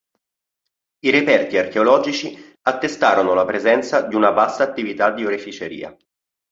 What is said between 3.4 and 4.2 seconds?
presenza di